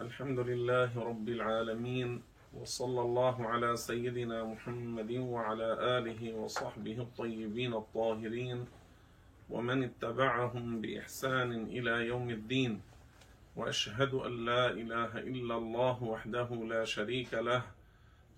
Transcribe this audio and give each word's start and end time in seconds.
الحمد 0.00 0.38
لله 0.38 0.90
رب 0.94 1.28
العالمين 1.28 2.22
وصلى 2.60 3.00
الله 3.00 3.46
على 3.46 3.76
سيدنا 3.76 4.44
محمد 4.44 5.12
وعلى 5.12 5.98
آله 5.98 6.34
وصحبه 6.34 6.98
الطيبين 6.98 7.21
ومن 9.52 9.82
اتبعهم 9.84 10.80
بإحسان 10.80 11.52
إلى 11.52 12.06
يوم 12.06 12.30
الدين 12.30 12.80
وأشهد 13.56 14.14
أن 14.14 14.44
لا 14.44 14.70
إله 14.70 15.18
إلا 15.18 15.54
الله 15.56 16.02
وحده 16.02 16.48
لا 16.72 16.84
شريك 16.84 17.34
له 17.34 17.62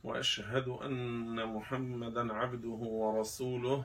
وأشهد 0.05 0.69
أن 0.69 1.47
محمدا 1.47 2.33
عبده 2.33 2.81
ورسوله 3.01 3.85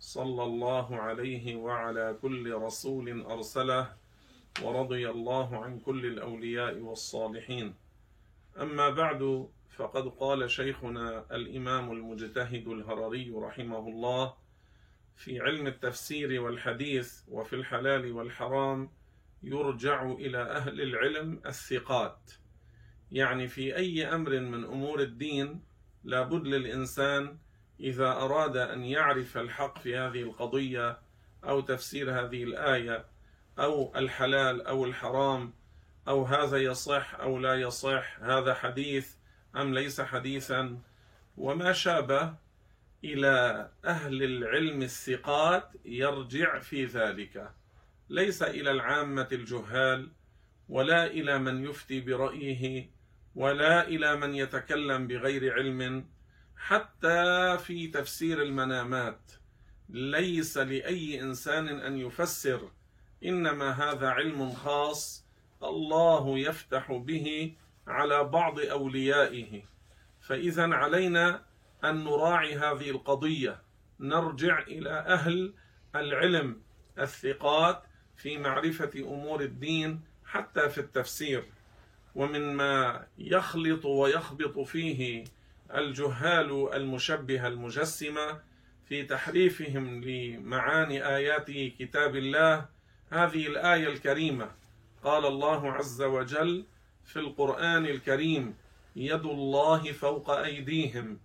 صلى 0.00 0.42
الله 0.42 0.96
عليه 0.96 1.56
وعلى 1.56 2.16
كل 2.22 2.54
رسول 2.54 3.22
أرسله 3.22 3.92
ورضي 4.62 5.10
الله 5.10 5.64
عن 5.64 5.80
كل 5.80 6.06
الأولياء 6.06 6.78
والصالحين. 6.78 7.74
أما 8.60 8.90
بعد 8.90 9.48
فقد 9.76 10.08
قال 10.08 10.50
شيخنا 10.50 11.24
الإمام 11.32 11.92
المجتهد 11.92 12.68
الهرري 12.68 13.30
رحمه 13.36 13.88
الله 13.88 14.34
في 15.16 15.40
علم 15.40 15.66
التفسير 15.66 16.40
والحديث 16.40 17.22
وفي 17.28 17.56
الحلال 17.56 18.12
والحرام 18.12 18.90
يرجع 19.42 20.12
إلى 20.12 20.42
أهل 20.42 20.80
العلم 20.80 21.40
الثقات. 21.46 22.32
يعني 23.12 23.48
في 23.48 23.76
أي 23.76 24.06
أمر 24.14 24.40
من 24.40 24.64
أمور 24.64 25.00
الدين 25.00 25.62
لابد 26.04 26.46
للإنسان 26.46 27.38
إذا 27.80 28.08
أراد 28.08 28.56
أن 28.56 28.84
يعرف 28.84 29.38
الحق 29.38 29.78
في 29.78 29.96
هذه 29.96 30.22
القضية 30.22 30.98
أو 31.44 31.60
تفسير 31.60 32.20
هذه 32.20 32.44
الآية 32.44 33.04
أو 33.58 33.96
الحلال 33.96 34.66
أو 34.66 34.84
الحرام 34.84 35.52
أو 36.08 36.24
هذا 36.24 36.56
يصح 36.56 37.14
أو 37.14 37.38
لا 37.38 37.54
يصح 37.54 38.20
هذا 38.20 38.54
حديث 38.54 39.14
أم 39.56 39.74
ليس 39.74 40.00
حديثا 40.00 40.78
وما 41.36 41.72
شابه 41.72 42.34
إلى 43.04 43.70
أهل 43.84 44.22
العلم 44.22 44.82
الثقات 44.82 45.70
يرجع 45.84 46.58
في 46.58 46.84
ذلك. 46.84 47.50
ليس 48.08 48.42
إلى 48.42 48.70
العامة 48.70 49.28
الجهال 49.32 50.10
ولا 50.68 51.06
إلى 51.06 51.38
من 51.38 51.64
يفتي 51.64 52.00
برأيه 52.00 52.90
ولا 53.34 53.88
إلى 53.88 54.16
من 54.16 54.34
يتكلم 54.34 55.06
بغير 55.06 55.52
علم. 55.52 56.06
حتى 56.56 57.58
في 57.58 57.86
تفسير 57.86 58.42
المنامات 58.42 59.32
ليس 59.88 60.58
لأي 60.58 61.20
إنسان 61.20 61.68
أن 61.68 61.98
يفسر 61.98 62.70
إنما 63.24 63.70
هذا 63.70 64.08
علم 64.08 64.52
خاص 64.52 65.26
الله 65.62 66.38
يفتح 66.38 66.92
به 66.92 67.54
على 67.86 68.24
بعض 68.24 68.60
أوليائه. 68.60 69.62
فإذا 70.20 70.74
علينا 70.74 71.44
أن 71.84 72.04
نراعي 72.04 72.54
هذه 72.54 72.90
القضية. 72.90 73.60
نرجع 74.00 74.58
إلى 74.58 74.90
أهل 74.90 75.54
العلم 75.96 76.62
الثقات 76.98 77.82
في 78.16 78.38
معرفة 78.38 78.90
أمور 78.96 79.40
الدين 79.40 80.00
حتى 80.24 80.68
في 80.68 80.78
التفسير. 80.78 81.44
ومن 82.14 82.54
ما 82.54 83.06
يخلط 83.18 83.84
ويخبط 83.84 84.58
فيه 84.58 85.24
الجهال 85.74 86.74
المشبهة 86.74 87.48
المجسمة 87.48 88.40
في 88.88 89.02
تحريفهم 89.02 90.04
لمعاني 90.04 91.06
آيات 91.16 91.50
كتاب 91.50 92.16
الله 92.16 92.66
هذه 93.10 93.46
الآية 93.46 93.86
الكريمة. 93.88 94.50
قال 95.04 95.26
الله 95.26 95.72
عز 95.72 96.02
وجل 96.02 96.64
في 97.04 97.18
القرآن 97.18 97.86
الكريم 97.86 98.54
يد 98.96 99.26
الله 99.26 99.92
فوق 99.92 100.30
أيديهم 100.30 101.18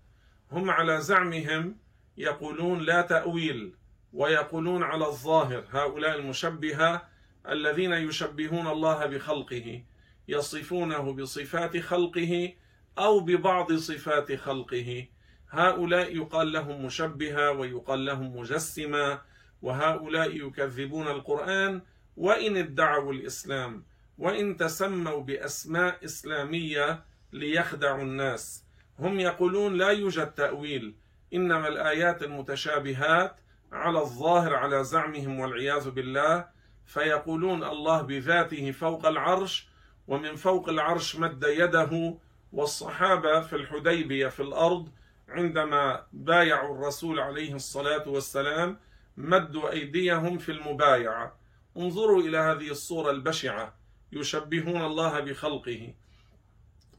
هم 0.52 0.70
على 0.70 1.02
زعمهم 1.02 1.78
يقولون 2.18 2.80
لا 2.80 3.02
تأويل 3.02 3.76
ويقولون 4.14 4.84
على 4.84 5.06
الظاهر. 5.06 5.64
هؤلاء 5.72 6.16
المشبهة 6.16 7.10
الذين 7.50 7.94
يشبهون 7.94 8.68
الله 8.68 9.06
بخلقه 9.06 9.84
يصفونه 10.28 11.14
بصفات 11.14 11.78
خلقه 11.78 12.54
أو 12.98 13.20
ببعض 13.20 13.74
صفات 13.74 14.36
خلقه. 14.36 15.08
هؤلاء 15.50 16.16
يقال 16.16 16.52
لهم 16.52 16.86
مشبهة 16.86 17.52
ويقال 17.52 18.06
لهم 18.06 18.38
مجسمة 18.38 19.22
وهؤلاء 19.62 20.48
يكذبون 20.48 21.08
القرآن 21.08 21.82
وإن 22.18 22.58
ادعوا 22.58 23.14
الإسلام 23.14 23.84
وإن 24.18 24.58
تسموا 24.58 25.22
بأسماء 25.22 26.06
إسلامية 26.06 27.04
ليخدعوا 27.34 28.02
الناس. 28.02 28.66
هم 29.00 29.20
يقولون 29.20 29.78
لا 29.78 29.90
يوجد 29.90 30.32
تأويل 30.32 30.96
إنما 31.34 31.68
الآيات 31.68 32.24
المتشابهات 32.24 33.36
على 33.72 34.00
الظاهر 34.00 34.56
على 34.56 34.84
زعمهم 34.84 35.40
والعياذ 35.40 35.90
بالله 35.90 36.48
فيقولون 36.86 37.64
الله 37.64 38.02
بذاته 38.02 38.72
فوق 38.72 39.06
العرش 39.06 39.68
ومن 40.08 40.36
فوق 40.36 40.70
العرش 40.70 41.16
مد 41.16 41.44
يده 41.44 42.18
والصحابة 42.54 43.42
في 43.42 43.56
الحديبية 43.56 44.28
في 44.28 44.40
الأرض 44.40 44.90
عندما 45.30 46.06
بايعوا 46.14 46.76
الرسول 46.76 47.20
عليه 47.20 47.56
الصلاة 47.56 48.10
والسلام 48.10 48.78
مدوا 49.18 49.72
أيديهم 49.72 50.38
في 50.38 50.52
المبايعة. 50.52 51.36
انظروا 51.78 52.22
إلى 52.22 52.38
هذه 52.38 52.72
الصورة 52.72 53.12
البشعة 53.12 53.74
يشبهون 54.12 54.86
الله 54.86 55.20
بخلقه. 55.20 55.94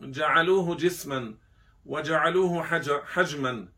جعلوه 0.00 0.76
جسما 0.76 1.34
وجعلوه 1.86 2.62
حجما 3.04 3.68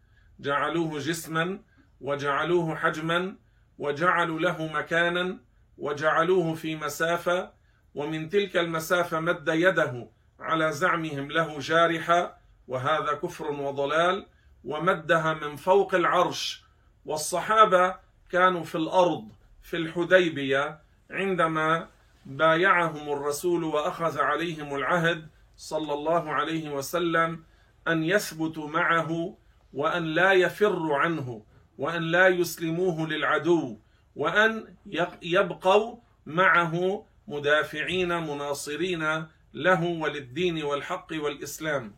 جعلوه 0.40 0.98
جسما 0.98 1.58
وجعلوه 2.00 2.76
حجما 2.76 3.36
وجعلوا 3.78 4.40
له 4.40 4.66
مكانا 4.66 5.38
وجعلوه 5.78 6.54
في 6.54 6.76
مسافة 6.76 7.52
ومن 7.94 8.28
تلك 8.28 8.56
المسافة 8.56 9.20
مد 9.20 9.48
يده 9.48 10.08
على 10.40 10.72
زعمهم 10.72 11.30
له 11.30 11.58
جارحة 11.58 12.38
وهذا 12.68 13.12
كفر 13.22 13.50
وضلال 13.50 14.26
ومدها 14.64 15.34
من 15.34 15.56
فوق 15.56 15.94
العرش. 15.94 16.64
والصحابة 17.04 17.96
كانوا 18.30 18.64
في 18.64 18.74
الأرض 18.74 19.28
في 19.62 19.76
الحديبية 19.76 20.78
عندما 21.10 21.88
بايعهم 22.26 23.12
الرسول 23.12 23.64
وأخذ 23.64 24.20
عليهم 24.20 24.74
العهد 24.74 25.28
صلى 25.56 25.94
الله 25.94 26.32
عليه 26.32 26.70
وسلم 26.70 27.44
أن 27.88 28.04
يثبتوا 28.04 28.68
معه 28.68 29.36
وأن 29.72 30.04
لا 30.04 30.32
يفروا 30.32 30.96
عنه 30.98 31.42
وأن 31.78 32.02
لا 32.02 32.28
يسلموه 32.28 33.08
للعدو 33.08 33.78
وأن 34.16 34.74
يبقوا 35.22 35.96
معه 36.26 37.06
مدافعين 37.28 38.08
مناصرين 38.08 39.26
له 39.54 39.84
وللدين 39.84 40.62
والحق 40.62 41.06
والإسلام. 41.12 41.94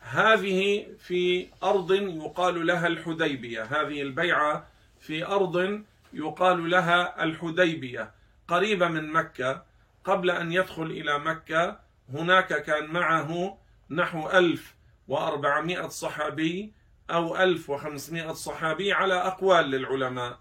هذه 0.00 0.86
في 0.98 1.48
أرض 1.62 1.92
يقال 1.92 2.66
لها 2.66 2.86
الحديبية. 2.86 3.62
هذه 3.62 4.02
البيعة 4.02 4.66
في 5.00 5.26
أرض 5.26 5.82
يقال 6.12 6.70
لها 6.70 7.24
الحديبية. 7.24 8.10
قريبة 8.48 8.88
من 8.88 9.12
مكة 9.12 9.64
قبل 10.04 10.30
أن 10.30 10.52
يدخل 10.52 10.82
إلى 10.82 11.18
مكة 11.18 11.80
هناك 12.12 12.62
كان 12.62 12.86
معه 12.86 13.58
نحو 13.90 14.30
ألف 14.30 14.75
وأربعمائة 15.08 15.88
صحابي 15.88 16.72
أو 17.10 17.36
ألف 17.36 17.70
وخمسمائة 17.70 18.32
صحابي 18.32 18.92
على 18.92 19.14
أقوال 19.14 19.70
للعلماء. 19.70 20.38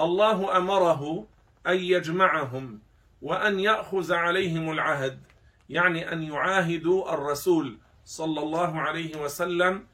الله 0.00 0.56
أمره 0.56 1.26
أن 1.66 1.76
يجمعهم 1.76 2.80
وأن 3.22 3.60
يأخذ 3.60 4.12
عليهم 4.12 4.72
العهد 4.72 5.20
يعني 5.68 6.12
أن 6.12 6.22
يعاهدوا 6.22 7.14
الرسول 7.14 7.78
صلى 8.04 8.40
الله 8.40 8.80
عليه 8.80 9.16
وسلم 9.16 9.86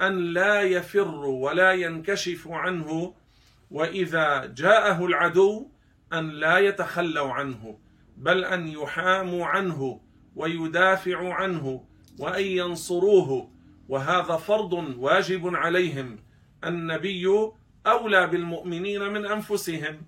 أن 0.00 0.18
لا 0.18 0.62
يفروا 0.62 1.44
ولا 1.44 1.72
ينكشفوا 1.72 2.56
عنه 2.56 3.14
وإذا 3.70 4.46
جاءه 4.46 5.06
العدو 5.06 5.68
أن 6.12 6.28
لا 6.28 6.58
يتخلوا 6.58 7.32
عنه 7.32 7.78
بل 8.16 8.44
أن 8.44 8.68
يحاموا 8.68 9.46
عنه 9.46 10.00
ويدافعوا 10.36 11.34
عنه 11.34 11.84
وأن 12.18 12.44
ينصروه. 12.44 13.53
وهذا 13.88 14.36
فرض 14.36 14.72
واجب 14.98 15.56
عليهم. 15.56 16.18
النبي 16.64 17.28
أولى 17.86 18.26
بالمؤمنين 18.26 19.02
من 19.02 19.26
أنفسهم 19.26 20.02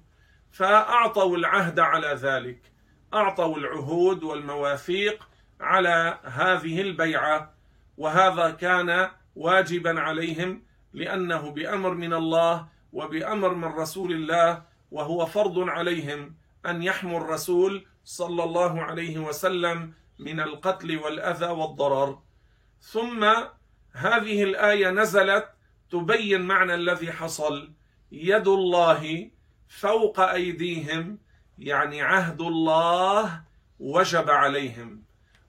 فأعطوا 0.51 1.37
العهد 1.37 1.81
على 1.81 2.09
ذلك. 2.09 2.73
أعطوا 3.15 3.57
العهود 3.57 4.23
والمواثيق 4.23 5.29
على 5.61 6.19
هذه 6.25 6.81
البيعة 6.81 7.55
وهذا 7.97 8.51
كان 8.51 9.11
واجبا 9.37 10.01
عليهم 10.01 10.63
لأنه 10.93 11.51
بأمر 11.51 11.95
من 11.95 12.13
الله 12.13 12.69
وبأمر 12.93 13.55
من 13.55 13.65
رسول 13.65 14.13
الله 14.13 14.63
وهو 14.91 15.27
فرض 15.27 15.59
عليهم 15.59 16.35
أن 16.67 16.83
يحموا 16.83 17.21
الرسول 17.21 17.87
صلى 18.05 18.45
الله 18.45 18.83
عليه 18.83 19.19
وسلم 19.19 19.93
من 20.19 20.41
القتل 20.41 20.99
والأذى 20.99 21.47
والضرر. 21.47 22.19
ثم 22.81 23.33
هذه 23.97 24.43
الآية 24.43 24.91
نزلت 24.91 25.49
تبين 25.91 26.41
معنى 26.41 26.75
الذي 26.75 27.13
حصل. 27.13 27.73
يد 28.13 28.49
الله 28.49 29.31
فوق 29.69 30.21
أيديهم 30.21 31.19
يعني 31.59 32.03
عهد 32.03 32.41
الله 32.41 33.41
وجب 33.81 34.31
عليهم. 34.31 35.03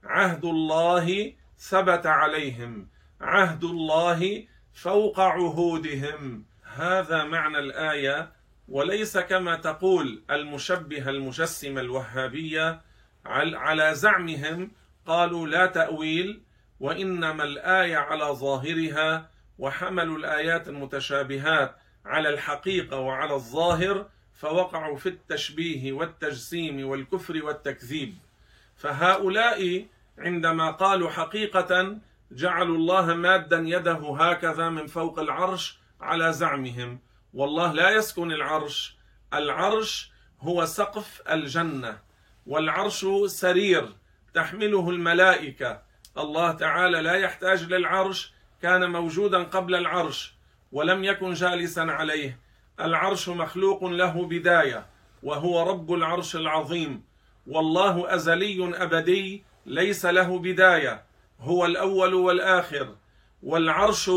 عهد 0.04 0.46
الله 0.46 1.34
ثبت 1.60 2.06
عليهم. 2.06 2.88
عهد 3.22 3.64
الله 3.64 4.44
فوق 4.74 5.20
عهودهم. 5.20 6.46
هذا 6.64 7.24
معنى 7.24 7.60
الآية. 7.60 8.32
وليس 8.68 9.18
كما 9.18 9.56
تقول 9.56 10.24
المشبهه 10.32 11.10
المجسمه 11.10 11.82
الوهابية 11.82 12.82
على 13.26 13.96
زعمهم 13.96 14.72
قالوا 15.06 15.48
لا 15.48 15.66
تأويل 15.66 16.47
وإنما 16.80 17.44
الآية 17.44 17.98
على 17.98 18.26
ظاهرها 18.26 19.30
وحملوا 19.60 20.18
الآيات 20.18 20.68
المتشابهات 20.68 21.76
على 22.06 22.30
الحقيقة 22.30 23.00
وعلى 23.00 23.34
الظاهر 23.34 24.10
فوقعوا 24.34 24.98
في 24.98 25.10
التشبيه 25.10 25.94
والتجسيم 25.94 26.88
والكفر 26.88 27.44
والتكذيب. 27.46 28.18
فهؤلاء 28.76 29.86
عندما 30.18 30.72
قالوا 30.72 31.10
حقيقة 31.10 31.98
جعلوا 32.32 32.78
الله 32.78 33.14
مادا 33.14 33.64
يده 33.66 34.16
هكذا 34.20 34.70
من 34.70 34.88
فوق 34.88 35.20
العرش 35.20 35.80
على 36.02 36.34
زعمهم. 36.34 37.00
والله 37.34 37.74
لا 37.74 37.90
يسكن 37.90 38.32
العرش. 38.32 38.98
العرش 39.34 40.12
هو 40.42 40.66
سقف 40.66 41.22
الجنة 41.30 42.00
والعرش 42.48 43.06
سرير 43.26 43.96
تحمله 44.34 44.90
الملائكة. 44.90 45.87
الله 46.18 46.52
تعالى 46.52 47.02
لا 47.02 47.14
يحتاج 47.14 47.74
للعرش 47.74 48.34
كان 48.62 48.92
موجودا 48.92 49.44
قبل 49.44 49.76
العرش 49.76 50.34
ولم 50.72 51.04
يكن 51.04 51.34
جالسا 51.34 51.80
عليه. 51.82 52.40
العرش 52.80 53.30
مخلوق 53.30 53.84
له 53.84 54.26
بداية 54.26 54.86
وهو 55.24 55.70
رب 55.70 55.94
العرش 55.94 56.36
العظيم. 56.36 57.04
والله 57.48 58.16
أزلي 58.16 58.84
أبدي 58.84 59.44
ليس 59.66 60.06
له 60.06 60.40
بداية 60.40 61.04
هو 61.40 61.66
الأول 61.66 62.14
والآخر. 62.14 62.96
والعرش 63.44 64.12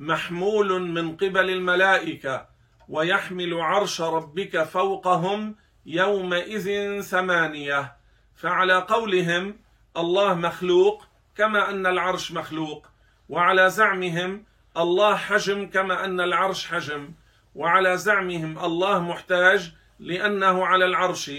محمول 0.00 0.82
من 0.82 1.16
قبل 1.16 1.50
الملائكة 1.50 2.46
ويحمل 2.88 3.54
عرش 3.54 4.00
ربك 4.00 4.62
فوقهم 4.62 5.56
يومئذ 5.86 7.00
ثمانية. 7.00 7.96
فعلى 8.36 8.74
قولهم 8.74 9.56
الله 9.96 10.34
مخلوق 10.34 11.09
كما 11.36 11.70
أن 11.70 11.86
العرش 11.86 12.32
مخلوق 12.32 12.86
وعلى 13.28 13.70
زعمهم 13.70 14.44
الله 14.76 15.16
حجم 15.16 15.66
كما 15.70 16.04
أن 16.04 16.20
العرش 16.20 16.66
حجم 16.66 17.10
وعلى 17.54 17.96
زعمهم 17.96 18.58
الله 18.58 18.98
محتاج 18.98 19.72
لأنه 19.98 20.66
على 20.66 20.84
العرش 20.84 21.30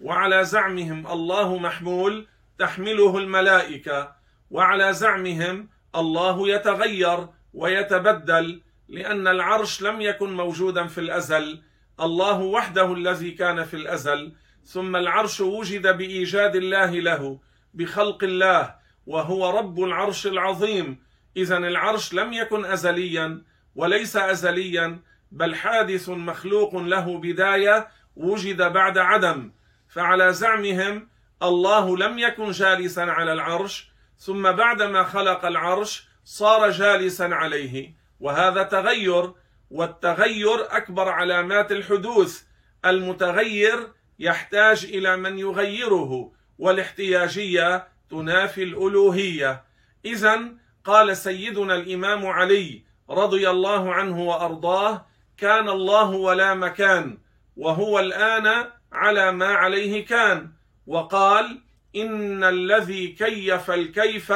وعلى 0.00 0.44
زعمهم 0.44 1.06
الله 1.06 1.58
محمول 1.58 2.26
تحمله 2.58 3.18
الملائكة 3.18 4.12
وعلى 4.50 4.92
زعمهم 4.92 5.68
الله 5.94 6.48
يتغير 6.48 7.28
ويتبدل 7.54 8.62
لأن 8.88 9.28
العرش 9.28 9.82
لم 9.82 10.00
يكن 10.00 10.36
موجودا 10.36 10.86
في 10.86 10.98
الأزل 10.98 11.62
الله 12.00 12.40
وحده 12.40 12.92
الذي 12.92 13.30
كان 13.30 13.64
في 13.64 13.74
الأزل 13.74 14.32
ثم 14.64 14.96
العرش 14.96 15.40
وجد 15.40 15.96
بإيجاد 15.96 16.56
الله 16.56 16.90
له 16.90 17.38
بخلق 17.74 18.24
الله 18.24 18.74
وهو 19.06 19.50
رب 19.50 19.84
العرش 19.84 20.26
العظيم. 20.26 20.98
اذا 21.36 21.56
العرش 21.56 22.14
لم 22.14 22.32
يكن 22.32 22.64
ازليا 22.64 23.42
وليس 23.74 24.16
ازليا 24.16 25.00
بل 25.32 25.54
حادث 25.54 26.08
مخلوق 26.08 26.76
له 26.76 27.18
بداية 27.18 27.88
وجد 28.16 28.62
بعد 28.62 28.98
عدم. 28.98 29.52
فعلى 29.88 30.32
زعمهم 30.32 31.08
الله 31.42 31.96
لم 31.96 32.18
يكن 32.18 32.50
جالسا 32.50 33.00
على 33.00 33.32
العرش 33.32 33.90
ثم 34.18 34.52
بعدما 34.52 35.02
خلق 35.02 35.44
العرش 35.44 36.08
صار 36.24 36.70
جالسا 36.70 37.24
عليه. 37.24 37.94
وهذا 38.20 38.62
تغير 38.62 39.32
والتغير 39.70 40.76
أكبر 40.76 41.08
علامات 41.08 41.72
الحدوث. 41.72 42.42
المتغير 42.84 43.88
يحتاج 44.18 44.84
إلى 44.84 45.16
من 45.16 45.38
يغيره 45.38 46.32
والاحتياجية 46.58 47.88
تنافي 48.10 48.62
الألوهية. 48.62 49.64
اذا 50.04 50.40
قال 50.84 51.16
سيدنا 51.16 51.74
الإمام 51.74 52.26
علي 52.26 52.82
رضي 53.10 53.50
الله 53.50 53.94
عنه 53.94 54.22
وأرضاه 54.22 55.06
كان 55.36 55.68
الله 55.68 56.10
ولا 56.10 56.54
مكان 56.54 57.18
وهو 57.56 57.98
الآن 57.98 58.70
على 58.92 59.32
ما 59.32 59.46
عليه 59.46 60.06
كان. 60.06 60.52
وقال 60.86 61.62
إن 61.96 62.44
الذي 62.44 63.08
كيف 63.08 63.70
الكيف 63.70 64.32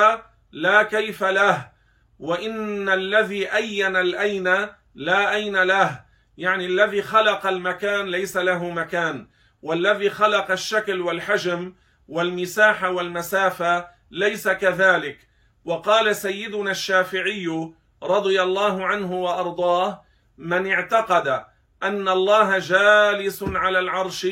لا 0.53 0.83
كيف 0.83 1.25
له 1.25 1.71
وإن 2.19 2.89
الذي 2.89 3.55
أين 3.55 3.97
الأين 3.97 4.67
لا 4.95 5.35
أين 5.35 5.63
له. 5.63 6.11
يعني 6.41 6.67
الذي 6.67 7.03
خلق 7.03 7.47
المكان 7.47 8.07
ليس 8.07 8.37
له 8.37 8.71
مكان 8.71 9.27
والذي 9.63 10.11
خلق 10.11 10.51
الشكل 10.51 11.01
والحجم 11.01 11.75
والمساحه 12.11 12.91
والمسافه 12.91 13.89
ليس 14.11 14.49
كذلك. 14.49 15.19
وقال 15.65 16.17
سيدنا 16.17 16.71
الشافعي 16.71 17.73
رضي 18.03 18.43
الله 18.43 18.87
عنه 18.87 19.13
وأرضاه 19.13 20.03
من 20.39 20.73
اعتقد 20.73 21.45
أن 21.83 22.09
الله 22.09 22.59
جالس 22.59 23.43
على 23.43 23.79
العرش 23.79 24.27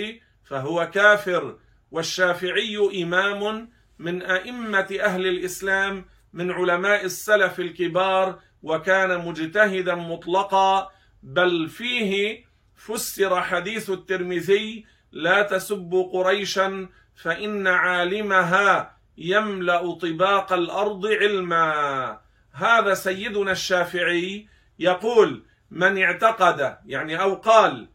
فهو 0.45 0.91
كافر 0.91 1.59
والشافعي 1.91 3.03
إمام 3.03 3.71
من 3.99 4.23
أئمة 4.23 4.99
أهل 5.01 5.27
الإسلام 5.27 6.05
من 6.33 6.51
علماء 6.51 7.05
السلف 7.05 7.61
الكبار 7.61 8.39
وكان 8.63 9.27
مجتهدا 9.29 9.95
مطلقا 9.95 10.91
بل 11.23 11.69
فيه 11.69 12.45
فسر 12.77 13.43
حديث 13.43 13.91
الترمذي 13.91 14.87
لا 15.13 15.43
تسبوا 15.43 16.13
قريشا 16.13 16.89
فإن 17.23 17.67
عالمها 17.67 18.97
يملأ 19.19 19.95
طباق 19.95 20.53
الأرض 20.53 21.07
علما. 21.07 22.21
هذا 22.53 22.95
سيدنا 22.95 23.53
الشافعي 23.53 24.49
يقول 24.79 25.45
من 25.71 26.03
اعتقد 26.03 26.79
يعني 26.87 27.21
أو 27.21 27.35
قال 27.35 27.89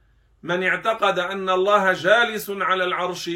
من 0.44 0.64
اعتقد 0.64 1.20
أن 1.20 1.50
الله 1.50 1.94
جالس 1.94 2.50
على 2.50 2.84
العرش 2.84 3.30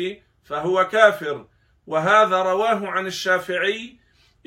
فهو 0.44 0.88
كافر. 0.88 1.46
وهذا 1.88 2.41
رواه 2.41 2.88
عن 2.88 3.08
الشافعي 3.08 3.96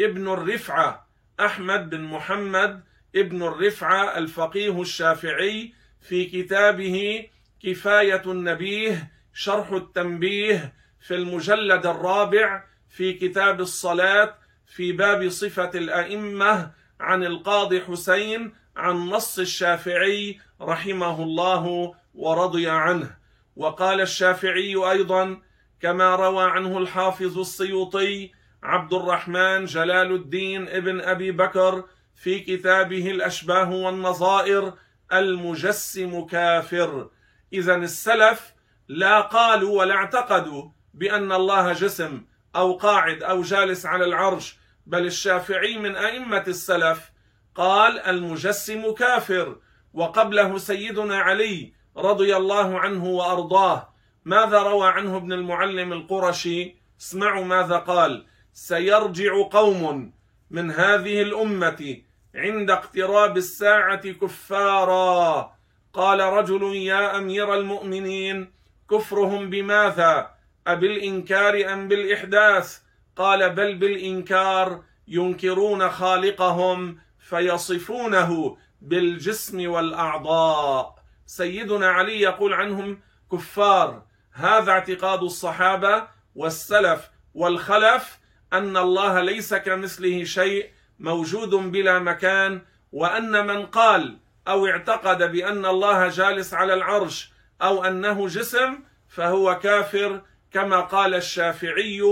ابن 0.01 0.29
الرفعة 0.29 1.09
أحمد 1.41 1.91
بن 1.91 2.01
محمد 2.01 2.83
ابن 3.17 3.43
الرفعة 3.43 4.19
الفقيه 4.19 4.81
الشافعي 4.81 5.75
في 6.01 6.25
كتابه 6.25 7.27
كفاية 7.63 8.23
النبيه 8.27 9.11
شرح 9.35 9.73
التنبيه 9.73 10.75
في 11.01 11.15
المجلد 11.15 11.87
الرابع 11.87 12.65
في 12.89 13.13
كتاب 13.13 13.61
الصلاة 13.61 14.35
في 14.67 14.93
باب 14.93 15.29
صفة 15.29 15.71
الأئمة 15.75 16.71
عن 17.01 17.25
القاضي 17.25 17.81
حسين 17.81 18.55
عن 18.77 18.97
نص 18.97 19.39
الشافعي 19.39 20.41
رحمه 20.61 21.23
الله 21.23 21.95
ورضي 22.15 22.69
عنه. 22.69 23.17
وقال 23.57 24.01
الشافعي 24.01 24.75
أيضا 24.75 25.41
كما 25.81 26.17
روى 26.17 26.51
عنه 26.51 26.79
الحافظ 26.79 27.39
السيوطي 27.39 28.33
عبد 28.63 28.93
الرحمن 28.93 29.65
جلال 29.65 30.15
الدين 30.15 30.69
ابن 30.69 31.01
أبي 31.01 31.33
بكر 31.33 31.85
في 32.15 32.41
كتابه 32.41 33.11
الأشباه 33.11 33.71
والنظائر 33.71 34.75
المجسم 35.13 36.27
كافر. 36.27 37.11
اذا 37.53 37.77
السلف 37.77 38.55
لا 38.89 39.21
قالوا 39.21 39.79
ولا 39.79 39.95
اعتقدوا 39.95 40.71
بأن 41.01 41.33
الله 41.33 41.73
جسم 41.73 42.23
أو 42.57 42.73
قاعد 42.73 43.23
أو 43.23 43.43
جالس 43.43 43.87
على 43.87 44.05
العرش 44.05 44.57
بل 44.87 45.07
الشافعي 45.07 45.79
من 45.79 45.97
أئمة 45.97 46.45
السلف 46.49 47.11
قال 47.55 47.99
المجسم 47.99 48.95
كافر 48.95 49.57
وقبله 49.95 50.59
سيدنا 50.59 51.19
علي 51.19 51.73
رضي 51.97 52.37
الله 52.37 52.81
عنه 52.81 53.05
وأرضاه. 53.05 53.89
ماذا 54.25 54.59
روى 54.63 54.89
عنه 54.89 55.17
ابن 55.17 55.33
المعلم 55.33 55.93
القرشي؟ 55.93 56.77
اسمعوا 57.01 57.45
ماذا 57.45 57.77
قال 57.77 58.27
سيرجع 58.53 59.33
قوم 59.51 60.13
من 60.51 60.71
هذه 60.71 61.23
الأمة 61.23 61.97
عند 62.35 62.71
اقتراب 62.71 63.37
الساعة 63.37 64.11
كفارا 64.13 65.53
قال 65.93 66.21
رجل 66.21 66.75
يا 66.75 67.17
أمير 67.17 67.55
المؤمنين 67.55 68.53
كفرهم 68.91 69.51
بماذا؟ 69.51 70.40
ابالانكار 70.73 71.73
أم 71.73 71.89
بالإحداث؟ 71.89 72.79
قال 73.17 73.51
بل 73.51 73.75
بالإنكار 73.75 74.83
ينكرون 75.09 75.91
خالقهم 75.91 76.99
فيصفونه 77.19 78.57
بالجسم 78.81 79.71
والأعضاء. 79.71 80.95
سيدنا 81.27 81.91
علي 81.91 82.21
يقول 82.21 82.55
عنهم 82.55 83.01
كفار 83.33 84.03
هذا 84.33 84.71
اعتقاد 84.71 85.23
الصحابة 85.23 86.09
والسلف 86.35 87.11
والخلف 87.35 88.19
أن 88.53 88.77
الله 88.77 89.21
ليس 89.21 89.55
كمثله 89.55 90.25
شيء 90.25 90.71
موجود 90.99 91.51
بلا 91.51 91.99
مكان 91.99 92.63
وأن 92.93 93.47
من 93.47 93.67
قال 93.67 94.19
أو 94.49 94.67
اعتقد 94.67 95.33
بأن 95.33 95.67
الله 95.67 96.09
جالس 96.09 96.55
على 96.55 96.75
العرش 96.75 97.33
أو 97.63 97.85
أنه 97.85 98.27
جسم 98.29 98.79
فهو 99.09 99.59
كافر 99.59 100.23
كما 100.53 100.81
قال 100.81 101.15
الشافعي 101.15 102.03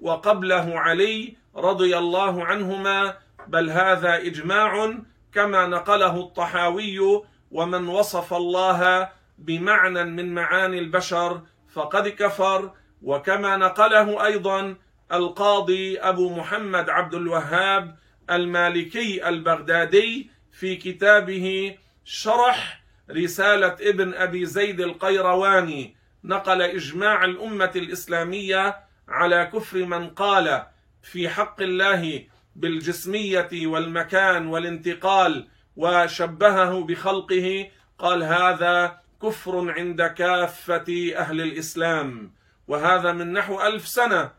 وقبله 0.00 0.78
علي 0.78 1.36
رضي 1.56 1.98
الله 1.98 2.44
عنهما 2.44 3.16
بل 3.48 3.70
هذا 3.70 4.16
إجماع 4.16 4.94
كما 5.32 5.66
نقله 5.66 6.20
الطحاوي 6.20 7.22
ومن 7.50 7.88
وصف 7.88 8.34
الله 8.34 9.08
بمعنى 9.38 10.04
من 10.04 10.34
معاني 10.34 10.78
البشر 10.78 11.40
فقد 11.72 12.08
كفر 12.08 12.70
وكما 13.02 13.56
نقله 13.56 14.26
أيضا 14.26 14.76
القاضي 15.12 15.98
أبو 15.98 16.36
محمد 16.36 16.90
عبد 16.90 17.14
الوهاب 17.14 17.96
المالكي 18.30 19.28
البغدادي 19.28 20.30
في 20.52 20.76
كتابه 20.76 21.76
شرح 22.04 22.82
رسالة 23.10 23.76
ابن 23.80 24.14
أبي 24.14 24.46
زيد 24.46 24.80
القيرواني 24.80 25.96
نقل 26.24 26.62
إجماع 26.62 27.24
الأمة 27.24 27.72
الإسلامية 27.76 28.76
على 29.08 29.50
كفر 29.54 29.84
من 29.84 30.10
قال 30.10 30.66
في 31.02 31.28
حق 31.28 31.62
الله 31.62 32.24
بالجسمية 32.56 33.48
والمكان 33.52 34.46
والانتقال 34.46 35.48
وشبهه 35.76 36.84
بخلقه 36.84 37.70
قال 37.98 38.22
هذا 38.22 39.00
كفر 39.22 39.70
عند 39.70 40.02
كافة 40.02 41.12
أهل 41.16 41.40
الإسلام. 41.40 42.32
وهذا 42.68 43.12
من 43.12 43.32
نحو 43.32 43.62
ألف 43.62 43.88
سنة. 43.88 44.32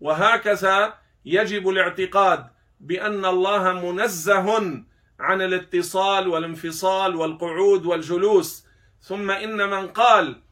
وهكذا 0.00 0.94
يجب 1.24 1.68
الاعتقاد 1.68 2.46
بأن 2.80 3.24
الله 3.24 3.92
منزه 3.92 4.58
عن 5.20 5.42
الاتصال 5.42 6.28
والانفصال 6.28 7.16
والقعود 7.16 7.86
والجلوس. 7.86 8.66
ثم 9.00 9.30
إن 9.30 9.70
من 9.70 9.88
قال 9.88 10.45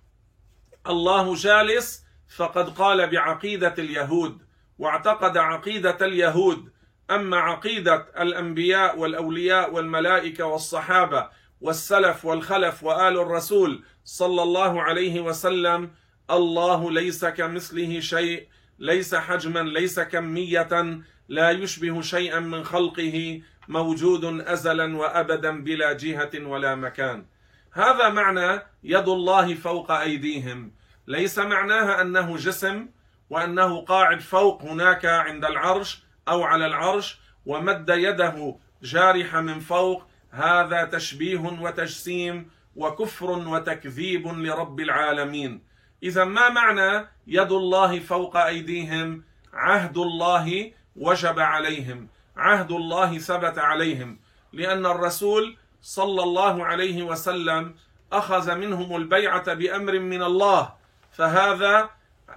الله 0.86 1.34
جالس 1.34 2.04
فقد 2.36 2.68
قال 2.68 3.06
بعقيدة 3.10 3.74
اليهود 3.78 4.42
واعتقد 4.78 5.36
عقيدة 5.36 5.98
اليهود. 6.06 6.74
أما 7.10 7.36
عقيدة 7.36 8.06
الأنبياء 8.20 8.98
والأولياء 8.98 9.74
والملائكة 9.74 10.44
والصحابة 10.44 11.28
والسلف 11.60 12.24
والخلف 12.24 12.84
وآل 12.84 13.18
الرسول 13.18 13.84
صلى 14.04 14.42
الله 14.42 14.82
عليه 14.82 15.20
وسلم 15.20 15.90
الله 16.30 16.90
ليس 16.90 17.24
كمثله 17.24 18.00
شيء 18.00 18.48
ليس 18.78 19.14
حجما 19.14 19.60
ليس 19.60 20.00
كمية 20.00 21.00
لا 21.28 21.50
يشبه 21.50 22.00
شيئا 22.00 22.40
من 22.40 22.64
خلقه 22.64 23.42
موجود 23.68 24.24
أزلا 24.40 24.96
وأبدا 24.96 25.64
بلا 25.64 25.92
جهة 25.92 26.46
ولا 26.46 26.74
مكان. 26.74 27.26
هذا 27.74 28.08
معنى 28.08 28.62
يد 28.82 29.08
الله 29.08 29.54
فوق 29.54 29.90
أيديهم. 29.90 30.72
ليس 31.06 31.38
معناها 31.38 32.00
أنه 32.02 32.36
جسم 32.36 32.88
وأنه 33.30 33.80
قاعد 33.80 34.20
فوق 34.20 34.62
هناك 34.62 35.04
عند 35.04 35.44
العرش 35.44 36.02
أو 36.28 36.42
على 36.42 36.66
العرش 36.66 37.18
ومد 37.46 37.88
يده 37.88 38.56
جارحه 38.82 39.40
من 39.40 39.60
فوق. 39.60 40.06
هذا 40.30 40.84
تشبيه 40.84 41.38
وتجسيم 41.38 42.50
وكفر 42.76 43.30
وتكذيب 43.30 44.26
لرب 44.26 44.80
العالمين. 44.80 45.62
إذا 46.02 46.24
ما 46.24 46.48
معنى 46.48 47.08
يد 47.26 47.52
الله 47.52 48.00
فوق 48.00 48.36
أيديهم؟ 48.36 49.24
عهد 49.52 49.98
الله 49.98 50.72
وجب 50.96 51.38
عليهم. 51.40 52.08
عهد 52.36 52.72
الله 52.72 53.18
ثبت 53.18 53.58
عليهم. 53.58 54.18
لأن 54.52 54.86
الرسول 54.86 55.56
صلى 55.84 56.22
الله 56.22 56.64
عليه 56.64 57.02
وسلم 57.02 57.74
أخذ 58.12 58.54
منهم 58.54 58.96
البيعة 58.96 59.54
بأمر 59.54 59.98
من 59.98 60.22
الله 60.22 60.72
فهذا 61.12 61.90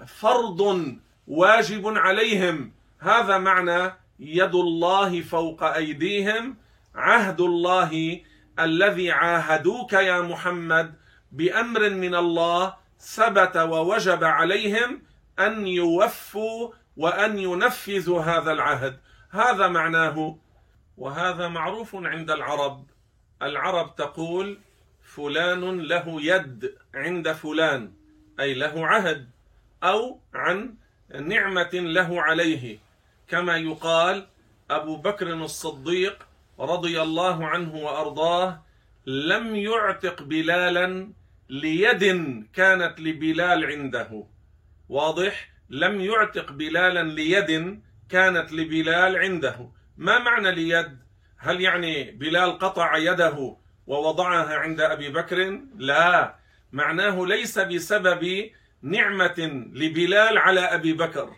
فرض 0.08 0.62
واجب 1.28 1.98
عليهم. 1.98 2.72
هذا 3.00 3.38
معنى 3.38 3.94
يد 4.20 4.56
الله 4.56 5.22
فوق 5.22 5.64
أيديهم 5.64 6.58
عهد 6.96 7.42
الله 7.42 8.22
الذي 8.60 9.12
عاهدوك 9.12 9.94
يا 9.94 10.22
محمد 10.22 10.94
بأمر 11.32 11.90
من 11.90 12.16
الله 12.16 12.76
ثبت 13.00 13.58
ووجب 13.58 14.24
عليهم 14.24 15.02
أن 15.40 15.68
يوفوا 15.68 16.72
وأن 16.98 17.40
ينفذوا 17.40 18.22
هذا 18.22 18.52
العهد. 18.52 19.00
هذا 19.32 19.68
معناه 19.68 20.38
وهذا 20.98 21.48
معروف 21.48 21.96
عند 21.96 22.32
العرب. 22.32 22.97
العرب 23.42 23.96
تقول 23.96 24.60
فلان 25.02 25.82
له 25.82 26.22
يد 26.22 26.76
عند 26.94 27.32
فلان 27.32 27.92
أي 28.40 28.54
له 28.54 28.88
عهد 28.88 29.30
أو 29.84 30.20
عن 30.34 30.76
نعمة 31.20 31.70
له 31.74 32.22
عليه. 32.22 32.80
كما 33.28 33.58
يقال 33.58 34.28
أبو 34.72 34.98
بكر 34.98 35.34
الصديق 35.34 36.28
رضي 36.60 37.02
الله 37.02 37.48
عنه 37.48 37.76
وأرضاه 37.76 38.64
لم 39.06 39.56
يعتق 39.56 40.24
بلالا 40.24 41.10
ليد 41.50 42.04
كانت 42.54 43.00
لبلال 43.00 43.66
عنده. 43.66 44.24
واضح؟ 44.90 45.50
لم 45.70 46.02
يعتق 46.02 46.52
بلالا 46.52 47.04
ليد 47.04 47.82
كانت 48.10 48.54
لبلال 48.54 49.18
عنده. 49.18 49.70
ما 49.98 50.20
معنى 50.20 50.52
ليد؟ 50.52 51.07
هل 51.38 51.62
يعني 51.62 52.12
بلال 52.12 52.60
قطع 52.60 52.98
يده 52.98 53.58
ووضعها 53.88 54.56
عند 54.56 54.82
أبي 54.82 55.10
بكر؟ 55.10 55.60
لا. 55.78 56.36
معناه 56.72 57.26
ليس 57.26 57.60
بسبب 57.60 58.50
نعمة 58.82 59.66
لبلال 59.74 60.38
على 60.38 60.60
أبي 60.60 60.94
بكر 60.94 61.30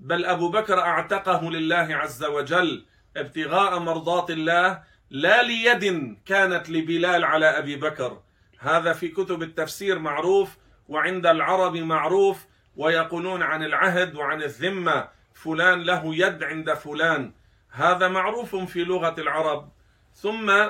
بل 0.00 0.24
أبو 0.24 0.48
بكر 0.48 0.80
أعتقه 0.80 1.50
لله 1.50 1.88
عز 1.90 2.24
وجل 2.24 2.86
ابتغاء 3.16 3.78
مرضات 3.78 4.30
الله 4.30 4.82
لا 5.10 5.42
ليد 5.42 6.16
كانت 6.26 6.70
لبلال 6.70 7.24
على 7.24 7.46
أبي 7.46 7.76
بكر. 7.76 8.20
هذا 8.58 8.92
في 8.92 9.08
كتب 9.08 9.42
التفسير 9.42 9.98
معروف 9.98 10.56
وعند 10.88 11.26
العرب 11.26 11.76
معروف 11.76 12.46
ويقولون 12.76 13.42
عن 13.42 13.62
العهد 13.62 14.14
وعن 14.14 14.42
الذمة 14.42 15.08
فلان 15.34 15.82
له 15.82 16.14
يد 16.14 16.42
عند 16.42 16.74
فلان. 16.74 17.32
هذا 17.76 18.08
معروف 18.08 18.56
في 18.56 18.84
لغة 18.84 19.14
العرب. 19.18 19.68
ثم 20.14 20.68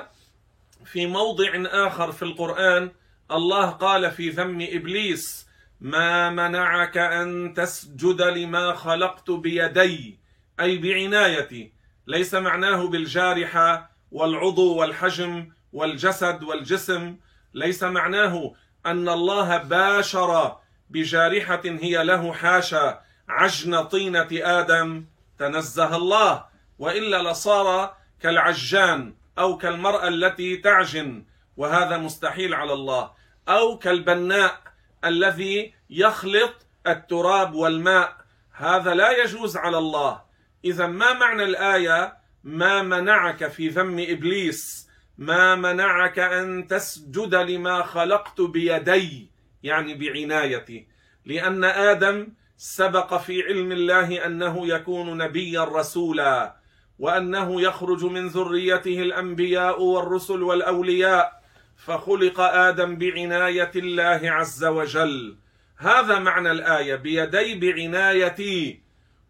في 0.85 1.07
موضع 1.07 1.49
آخر 1.55 2.11
في 2.11 2.23
القرآن 2.23 2.91
الله 3.31 3.69
قال 3.69 4.11
في 4.11 4.29
ذم 4.29 4.67
إبليس 4.71 5.47
ما 5.81 6.29
منعك 6.29 6.97
أن 6.97 7.53
تسجد 7.53 8.21
لما 8.21 8.73
خلقت 8.73 9.31
بيدي؟ 9.31 10.19
أي 10.59 10.77
بعنايتي. 10.77 11.71
ليس 12.07 12.33
معناه 12.33 12.87
بالجارحه 12.87 13.91
والعضو 14.11 14.75
والحجم 14.75 15.49
والجسد 15.73 16.43
والجسم. 16.43 17.15
ليس 17.53 17.83
معناه 17.83 18.53
أن 18.85 19.09
الله 19.09 19.57
باشر 19.57 20.57
بجارحة 20.89 21.61
هي 21.65 22.03
له 22.03 22.33
حاشا 22.33 22.99
عجن 23.29 23.83
طينة 23.83 24.27
آدم. 24.31 25.05
تنزه 25.39 25.95
الله. 25.95 26.56
وإلا 26.79 27.31
لصار 27.31 27.97
كالعجان 28.21 29.13
أو 29.39 29.57
كالمرأة 29.57 30.07
التي 30.07 30.57
تعجن 30.57 31.25
وهذا 31.57 31.97
مستحيل 31.97 32.53
على 32.53 32.73
الله. 32.73 33.11
أو 33.49 33.77
كالبناء 33.77 34.61
الذي 35.05 35.73
يخلط 35.89 36.65
التراب 36.87 37.53
والماء 37.53 38.17
هذا 38.51 38.93
لا 38.93 39.23
يجوز 39.23 39.57
على 39.57 39.77
الله. 39.77 40.21
إذا 40.65 40.87
ما 40.87 41.13
معنى 41.13 41.43
الآية؟ 41.43 42.17
ما 42.43 42.81
منعك 42.81 43.47
في 43.47 43.67
ذم 43.67 44.05
إبليس 44.09 44.89
ما 45.17 45.55
منعك 45.55 46.19
أن 46.19 46.67
تسجد 46.67 47.35
لما 47.35 47.83
خلقت 47.83 48.41
بيدي 48.41 49.31
يعني 49.63 49.93
بعنايتي. 49.93 50.87
لأن 51.25 51.63
آدم 51.63 52.27
سبق 52.57 53.17
في 53.17 53.43
علم 53.43 53.71
الله 53.71 54.25
أنه 54.25 54.67
يكون 54.67 55.17
نبيا 55.17 55.63
رسولا. 55.63 56.56
وأنه 56.99 57.61
يخرج 57.61 58.05
من 58.05 58.27
ذريته 58.27 59.01
الأنبياء 59.01 59.81
والرسل 59.81 60.43
والأولياء 60.43 61.41
فخلق 61.77 62.39
آدم 62.39 62.95
بعناية 62.95 63.71
الله 63.75 64.21
عز 64.23 64.65
وجل. 64.65 65.37
هذا 65.77 66.19
معنى 66.19 66.51
الآية 66.51 66.95
بيدي 66.95 67.55
بعنايتي. 67.55 68.81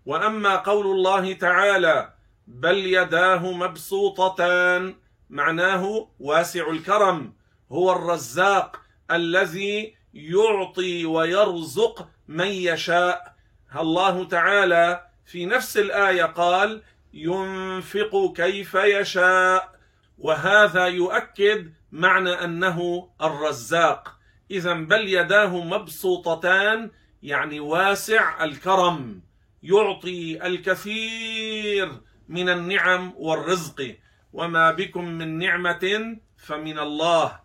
وأما 0.05 0.55
قول 0.55 0.86
الله 0.86 1.33
تعالى 1.33 2.13
بل 2.47 2.77
يداه 2.77 3.51
مبسوطتان 3.51 4.95
معناه 5.29 6.07
واسع 6.19 6.69
الكرم 6.69 7.33
هو 7.71 7.91
الرزاق 7.91 8.81
الذي 9.12 9.95
يعطي 10.13 11.05
ويرزق 11.05 12.07
من 12.27 12.47
يشاء. 12.47 13.36
الله 13.79 14.24
تعالى 14.24 15.07
في 15.25 15.45
نفس 15.45 15.77
الآية 15.77 16.24
قال 16.24 16.81
ينفق 17.13 18.33
كيف 18.35 18.73
يشاء 18.75 19.77
وهذا 20.17 20.85
يؤكد 20.85 21.73
معنى 21.91 22.29
أنه 22.29 23.09
الرزاق. 23.21 24.17
إذا 24.51 24.73
بل 24.73 25.07
يداه 25.07 25.63
مبسوطتان 25.63 26.91
يعني 27.23 27.59
واسع 27.59 28.43
الكرم 28.43 29.21
يعطي 29.63 30.47
الكثير 30.47 31.91
من 32.29 32.49
النعم 32.49 33.13
والرزق. 33.17 33.95
وما 34.33 34.71
بكم 34.71 35.05
من 35.05 35.37
نعمة 35.39 36.17
فمن 36.37 36.79
الله. 36.79 37.39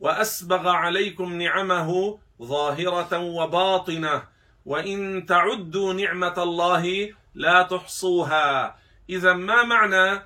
وأسبغ 0.00 0.68
عليكم 0.68 1.42
نعمه 1.42 2.18
ظاهرة 2.42 3.18
وباطنة. 3.18 4.22
وإن 4.66 5.26
تعدوا 5.26 5.92
نعمة 5.92 6.42
الله 6.42 7.14
لا 7.34 7.62
تحصوها. 7.62 8.83
إذا 9.10 9.32
ما 9.32 9.62
معنى 9.62 10.20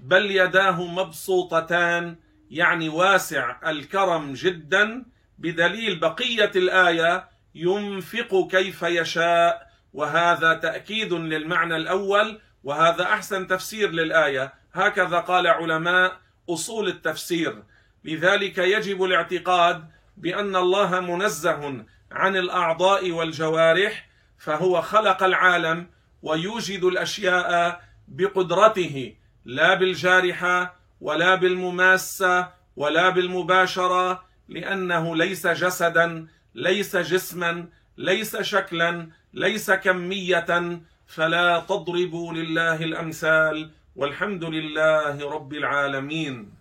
بل 0.00 0.30
يداه 0.30 0.84
مبسوطتان؟ 0.84 2.16
يعني 2.50 2.88
واسع 2.88 3.56
الكرم 3.70 4.32
جدا 4.32 5.04
بدليل 5.38 5.98
بقية 5.98 6.50
الآية 6.56 7.28
ينفق 7.54 8.48
كيف 8.50 8.82
يشاء. 8.82 9.70
وهذا 9.92 10.54
تأكيد 10.54 11.12
للمعنى 11.12 11.76
الأول 11.76 12.40
وهذا 12.64 13.02
أحسن 13.02 13.46
تفسير 13.46 13.90
للآية. 13.90 14.52
هكذا 14.74 15.18
قال 15.18 15.46
علماء 15.46 16.16
أصول 16.50 16.88
التفسير. 16.88 17.62
لذلك 18.04 18.58
يجب 18.58 19.04
الاعتقاد 19.04 19.84
بأن 20.16 20.56
الله 20.56 21.00
منزه 21.00 21.84
عن 22.12 22.36
الأعضاء 22.36 23.10
والجوارح 23.10 24.08
فهو 24.38 24.82
خلق 24.82 25.22
العالم 25.22 25.86
ويوجد 26.22 26.84
الأشياء 26.84 27.80
بقدرته 28.10 29.14
لا 29.44 29.74
بالجارحة 29.74 30.74
ولا 31.00 31.34
بالمماسة 31.34 32.48
ولا 32.76 33.10
بالمباشرة 33.10 34.22
لأنه 34.48 35.16
ليس 35.16 35.46
جسدا 35.46 36.26
ليس 36.54 36.96
جسما 36.96 37.68
ليس 37.98 38.36
شكلا 38.36 39.08
ليس 39.34 39.70
كمية 39.70 40.80
فلا 41.06 41.64
تضربوا 41.68 42.32
لله 42.32 42.84
الأمثال 42.84 43.70
والحمد 43.96 44.44
لله 44.44 45.30
رب 45.30 45.52
العالمين. 45.52 46.52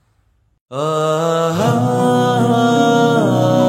آه, 0.72 1.51
آه, 1.51 2.46
آه 2.46 3.69